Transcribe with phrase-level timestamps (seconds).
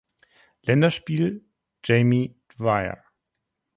[0.63, 1.45] Länderspiel
[1.83, 3.03] Jamie Dwyer.